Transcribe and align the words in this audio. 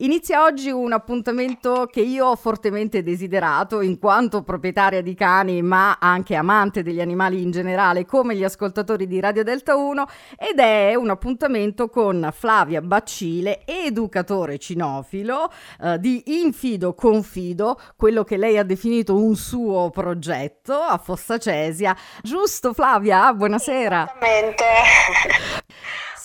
Inizia 0.00 0.44
oggi 0.44 0.68
un 0.68 0.92
appuntamento 0.92 1.88
che 1.90 2.02
io 2.02 2.26
ho 2.26 2.36
fortemente 2.36 3.02
desiderato 3.02 3.80
in 3.80 3.98
quanto 3.98 4.42
proprietaria 4.42 5.00
di 5.00 5.14
cani 5.14 5.62
ma 5.62 5.96
anche 5.98 6.34
amante 6.34 6.82
degli 6.82 7.00
animali 7.00 7.40
in 7.40 7.50
generale 7.50 8.04
come 8.04 8.36
gli 8.36 8.44
ascoltatori 8.44 9.06
di 9.06 9.18
Radio 9.20 9.42
Delta 9.42 9.74
1 9.74 10.06
ed 10.36 10.58
è 10.58 10.94
un 10.96 11.08
appuntamento 11.08 11.88
con 11.88 12.28
Flavia 12.30 12.82
Baccile, 12.82 13.64
educatore 13.64 14.58
cinofilo 14.58 15.50
eh, 15.80 15.98
di 15.98 16.42
Infido 16.42 16.92
Confido, 16.92 17.80
quello 17.96 18.22
che 18.22 18.36
lei 18.36 18.58
ha 18.58 18.64
definito 18.64 19.16
un 19.16 19.34
suo 19.34 19.88
progetto 19.88 20.74
a 20.74 20.98
Fossa 20.98 21.38
Cesia. 21.38 21.96
Giusto 22.22 22.74
Flavia? 22.74 23.32
Buonasera. 23.32 24.12
Esattamente. 24.12 25.64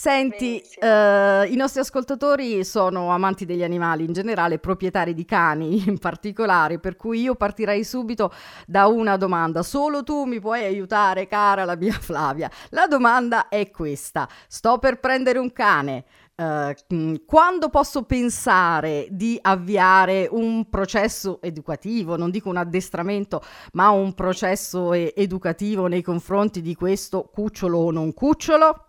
Senti, 0.00 0.62
eh, 0.80 1.46
i 1.50 1.56
nostri 1.56 1.80
ascoltatori 1.80 2.64
sono 2.64 3.10
amanti 3.10 3.44
degli 3.44 3.62
animali 3.62 4.06
in 4.06 4.14
generale, 4.14 4.58
proprietari 4.58 5.12
di 5.12 5.26
cani 5.26 5.84
in 5.86 5.98
particolare, 5.98 6.78
per 6.78 6.96
cui 6.96 7.20
io 7.20 7.34
partirei 7.34 7.84
subito 7.84 8.32
da 8.66 8.86
una 8.86 9.18
domanda. 9.18 9.62
Solo 9.62 10.02
tu 10.02 10.24
mi 10.24 10.40
puoi 10.40 10.64
aiutare, 10.64 11.26
cara 11.26 11.66
la 11.66 11.76
mia 11.76 11.92
Flavia. 12.00 12.50
La 12.70 12.86
domanda 12.86 13.48
è 13.48 13.70
questa. 13.70 14.26
Sto 14.48 14.78
per 14.78 15.00
prendere 15.00 15.38
un 15.38 15.52
cane. 15.52 16.04
Uh, 16.34 17.22
quando 17.26 17.68
posso 17.68 18.04
pensare 18.04 19.06
di 19.10 19.38
avviare 19.42 20.26
un 20.30 20.70
processo 20.70 21.42
educativo, 21.42 22.16
non 22.16 22.30
dico 22.30 22.48
un 22.48 22.56
addestramento, 22.56 23.42
ma 23.72 23.90
un 23.90 24.14
processo 24.14 24.94
educativo 24.94 25.88
nei 25.88 26.00
confronti 26.00 26.62
di 26.62 26.74
questo 26.74 27.28
cucciolo 27.30 27.76
o 27.76 27.90
non 27.90 28.14
cucciolo? 28.14 28.86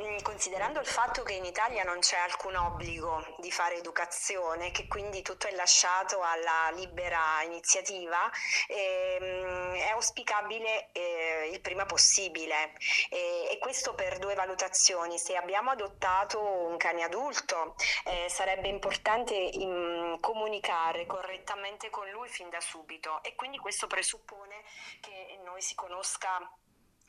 Mm, 0.00 0.18
considerando 0.22 0.78
il 0.78 0.86
fatto 0.86 1.24
che 1.24 1.32
in 1.32 1.44
Italia 1.44 1.82
non 1.82 1.98
c'è 1.98 2.16
alcun 2.18 2.54
obbligo 2.54 3.34
di 3.38 3.50
fare 3.50 3.78
educazione, 3.78 4.70
che 4.70 4.86
quindi 4.86 5.22
tutto 5.22 5.48
è 5.48 5.50
lasciato 5.56 6.20
alla 6.22 6.70
libera 6.72 7.42
iniziativa, 7.42 8.30
ehm, 8.68 9.74
è 9.74 9.88
auspicabile 9.88 10.92
eh, 10.92 11.50
il 11.52 11.60
prima 11.60 11.84
possibile 11.84 12.74
e, 13.10 13.48
e, 13.50 13.58
questo 13.58 13.94
per 13.94 14.18
due 14.18 14.34
valutazioni. 14.34 15.18
Se 15.18 15.34
abbiamo 15.36 15.70
adottato 15.70 16.40
un 16.40 16.76
cane 16.76 17.02
adulto, 17.02 17.74
eh, 18.04 18.28
sarebbe 18.28 18.68
importante 18.68 19.34
in, 19.34 20.16
comunicare 20.20 21.06
correttamente 21.06 21.90
con 21.90 22.08
lui 22.10 22.28
fin 22.28 22.48
da 22.50 22.60
subito 22.60 23.20
e 23.24 23.34
quindi 23.34 23.58
questo 23.58 23.88
presuppone 23.88 24.62
che 25.00 25.40
noi 25.42 25.60
si 25.60 25.74
conosca 25.74 26.38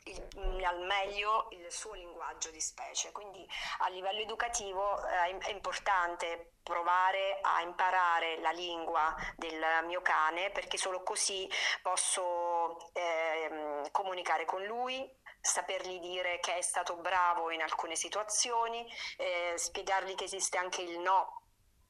il, 0.04 0.64
al 0.64 0.80
meglio 0.82 1.48
il 1.50 1.70
suo 1.70 1.94
linguaggio 1.94 2.50
di 2.50 2.60
specie. 2.60 3.12
Quindi 3.12 3.46
a 3.78 3.88
livello 3.88 4.20
educativo 4.20 4.98
eh, 5.06 5.38
è 5.38 5.50
importante 5.50 6.52
provare 6.62 7.38
a 7.42 7.62
imparare 7.62 8.38
la 8.40 8.50
lingua 8.50 9.14
del 9.36 9.62
mio 9.86 10.02
cane 10.02 10.50
perché 10.50 10.76
solo 10.76 11.02
così 11.02 11.48
posso 11.82 12.92
eh, 12.92 13.88
comunicare 13.90 14.44
con 14.44 14.64
lui, 14.64 15.08
sapergli 15.40 15.98
dire 16.00 16.38
che 16.40 16.56
è 16.56 16.62
stato 16.62 16.96
bravo 16.96 17.50
in 17.50 17.62
alcune 17.62 17.96
situazioni, 17.96 18.86
eh, 19.16 19.54
spiegargli 19.56 20.14
che 20.14 20.24
esiste 20.24 20.58
anche 20.58 20.82
il 20.82 20.98
no 21.00 21.40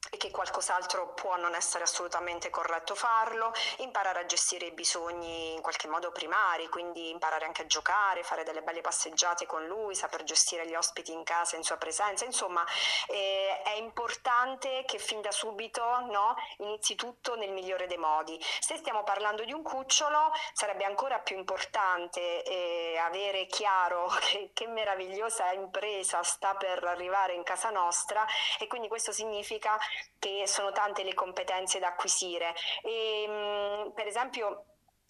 e 0.09 0.17
che 0.17 0.31
qualcos'altro 0.31 1.13
può 1.13 1.35
non 1.37 1.53
essere 1.53 1.83
assolutamente 1.83 2.49
corretto 2.49 2.95
farlo, 2.95 3.53
imparare 3.77 4.19
a 4.19 4.25
gestire 4.25 4.65
i 4.65 4.71
bisogni 4.71 5.53
in 5.53 5.61
qualche 5.61 5.87
modo 5.87 6.11
primari, 6.11 6.67
quindi 6.69 7.09
imparare 7.09 7.45
anche 7.45 7.61
a 7.61 7.65
giocare, 7.65 8.23
fare 8.23 8.43
delle 8.43 8.63
belle 8.63 8.81
passeggiate 8.81 9.45
con 9.45 9.65
lui, 9.67 9.95
saper 9.95 10.23
gestire 10.23 10.67
gli 10.67 10.73
ospiti 10.73 11.11
in 11.11 11.23
casa 11.23 11.55
in 11.55 11.63
sua 11.63 11.77
presenza, 11.77 12.25
insomma 12.25 12.65
eh, 13.07 13.61
è 13.63 13.75
importante 13.75 14.83
che 14.85 14.97
fin 14.97 15.21
da 15.21 15.31
subito 15.31 15.81
no, 16.09 16.35
inizi 16.57 16.95
tutto 16.95 17.35
nel 17.35 17.51
migliore 17.51 17.87
dei 17.87 17.97
modi. 17.97 18.39
Se 18.59 18.77
stiamo 18.77 19.03
parlando 19.03 19.45
di 19.45 19.53
un 19.53 19.61
cucciolo 19.61 20.31
sarebbe 20.53 20.83
ancora 20.83 21.19
più 21.19 21.37
importante 21.37 22.43
eh, 22.43 22.97
avere 22.97 23.45
chiaro 23.45 24.07
che, 24.19 24.49
che 24.53 24.67
meravigliosa 24.67 25.51
impresa 25.53 26.23
sta 26.23 26.55
per 26.55 26.83
arrivare 26.83 27.33
in 27.33 27.43
casa 27.43 27.69
nostra 27.69 28.25
e 28.59 28.67
quindi 28.67 28.87
questo 28.87 29.11
significa 29.11 29.79
che 30.19 30.43
sono 30.45 30.71
tante 30.71 31.03
le 31.03 31.13
competenze 31.13 31.79
da 31.79 31.87
acquisire. 31.87 32.53
E, 32.83 33.25
mm, 33.27 33.91
per 33.93 34.07
esempio 34.07 34.65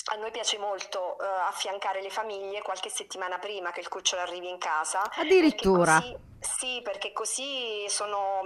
a 0.06 0.16
noi 0.16 0.32
piace 0.32 0.58
molto 0.58 1.18
uh, 1.20 1.48
affiancare 1.48 2.02
le 2.02 2.10
famiglie 2.10 2.62
qualche 2.62 2.90
settimana 2.90 3.38
prima 3.38 3.72
che 3.72 3.82
il 3.82 3.88
cucciolo 3.88 4.22
arrivi 4.22 4.50
in 4.50 4.58
casa. 4.58 5.04
Addirittura. 5.16 6.00
Perché 6.00 6.12
così, 6.12 6.30
sì, 6.42 6.82
perché 6.84 7.14
così 7.14 7.86
sono 7.88 8.42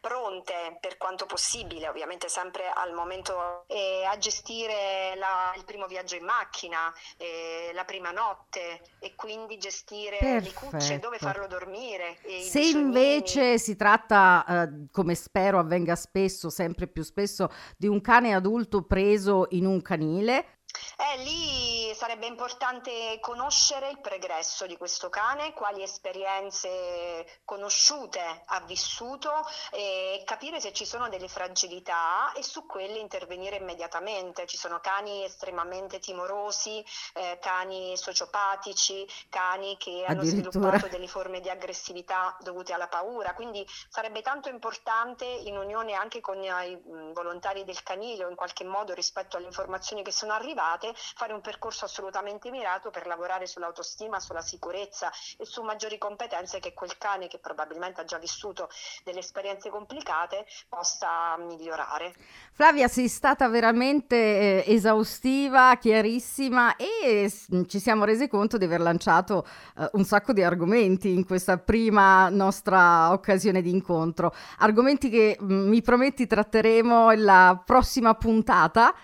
pronte 0.00 0.76
per 0.80 0.98
quanto 0.98 1.24
possibile, 1.24 1.88
ovviamente 1.88 2.28
sempre 2.28 2.68
al 2.68 2.92
momento, 2.92 3.64
eh, 3.68 4.04
a 4.04 4.18
gestire 4.18 5.14
la, 5.16 5.52
il 5.56 5.64
primo 5.64 5.86
viaggio 5.86 6.14
in 6.14 6.24
macchina, 6.24 6.92
eh, 7.16 7.70
la 7.72 7.84
prima 7.84 8.10
notte 8.10 8.82
e 8.98 9.14
quindi 9.14 9.56
gestire 9.56 10.18
Perfetto. 10.18 10.44
le 10.44 10.70
cucce, 10.70 10.98
dove 10.98 11.18
farlo 11.18 11.46
dormire. 11.46 12.18
Se 12.42 12.60
invece 12.60 13.58
si 13.58 13.76
tratta, 13.76 14.44
eh, 14.46 14.86
come 14.92 15.14
spero 15.14 15.58
avvenga 15.58 15.96
spesso, 15.96 16.50
sempre 16.50 16.86
più 16.86 17.02
spesso, 17.02 17.50
di 17.78 17.86
un 17.86 18.02
cane 18.02 18.34
adulto 18.34 18.82
preso 18.82 19.46
in 19.50 19.64
un 19.64 19.80
canile, 19.80 20.57
eh, 20.98 21.16
lì 21.24 21.77
sarebbe 21.94 22.26
importante 22.26 23.18
conoscere 23.20 23.90
il 23.90 24.00
pregresso 24.00 24.66
di 24.66 24.76
questo 24.76 25.08
cane, 25.08 25.52
quali 25.52 25.82
esperienze 25.82 27.40
conosciute 27.44 28.42
ha 28.46 28.60
vissuto 28.60 29.30
e 29.70 30.22
capire 30.24 30.60
se 30.60 30.72
ci 30.72 30.84
sono 30.84 31.08
delle 31.08 31.28
fragilità 31.28 32.32
e 32.32 32.42
su 32.42 32.66
quelle 32.66 32.98
intervenire 32.98 33.56
immediatamente. 33.56 34.46
Ci 34.46 34.56
sono 34.56 34.80
cani 34.80 35.24
estremamente 35.24 35.98
timorosi, 35.98 36.84
eh, 37.14 37.38
cani 37.40 37.96
sociopatici, 37.96 39.06
cani 39.28 39.76
che 39.76 40.04
hanno 40.06 40.22
sviluppato 40.22 40.88
delle 40.88 41.08
forme 41.08 41.40
di 41.40 41.50
aggressività 41.50 42.36
dovute 42.40 42.72
alla 42.72 42.88
paura, 42.88 43.34
quindi 43.34 43.66
sarebbe 43.88 44.22
tanto 44.22 44.48
importante 44.48 45.24
in 45.24 45.56
unione 45.56 45.94
anche 45.94 46.20
con 46.20 46.42
i 46.42 46.78
volontari 47.12 47.64
del 47.64 47.82
canile 47.82 48.24
o 48.24 48.28
in 48.28 48.36
qualche 48.36 48.64
modo 48.64 48.94
rispetto 48.94 49.36
alle 49.36 49.46
informazioni 49.46 50.02
che 50.02 50.12
sono 50.12 50.32
arrivate 50.32 50.94
fare 50.94 51.32
un 51.32 51.40
percorso 51.40 51.77
assolutamente 51.84 52.50
mirato 52.50 52.90
per 52.90 53.06
lavorare 53.06 53.46
sull'autostima, 53.46 54.20
sulla 54.20 54.42
sicurezza 54.42 55.10
e 55.36 55.44
su 55.44 55.62
maggiori 55.62 55.98
competenze 55.98 56.58
che 56.60 56.74
quel 56.74 56.96
cane 56.98 57.28
che 57.28 57.38
probabilmente 57.38 58.00
ha 58.00 58.04
già 58.04 58.18
vissuto 58.18 58.68
delle 59.04 59.20
esperienze 59.20 59.70
complicate 59.70 60.46
possa 60.68 61.36
migliorare. 61.38 62.14
Flavia, 62.52 62.88
sei 62.88 63.08
stata 63.08 63.48
veramente 63.48 64.16
eh, 64.16 64.64
esaustiva, 64.74 65.76
chiarissima 65.76 66.76
e 66.76 67.32
ci 67.66 67.78
siamo 67.78 68.04
resi 68.04 68.28
conto 68.28 68.58
di 68.58 68.64
aver 68.64 68.80
lanciato 68.80 69.46
eh, 69.76 69.88
un 69.92 70.04
sacco 70.04 70.32
di 70.32 70.42
argomenti 70.42 71.12
in 71.12 71.24
questa 71.24 71.58
prima 71.58 72.28
nostra 72.28 73.12
occasione 73.12 73.62
di 73.62 73.70
incontro. 73.70 74.34
Argomenti 74.58 75.08
che 75.08 75.36
mh, 75.38 75.52
mm, 75.52 75.68
mi 75.68 75.82
prometti 75.82 76.26
tratteremo 76.26 77.12
la 77.12 77.60
prossima 77.64 78.14
puntata. 78.14 78.94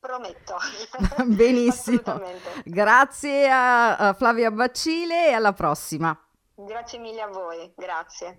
Prometto. 0.00 0.56
Benissimo. 1.26 2.22
Grazie 2.64 3.48
a, 3.50 4.14
Flavia 4.16 4.50
Baccile 4.50 5.28
e 5.28 5.32
alla 5.32 5.52
prossima. 5.52 6.18
Grazie 6.54 6.98
mille 6.98 7.20
a 7.20 7.28
voi, 7.28 7.70
grazie. 7.76 8.36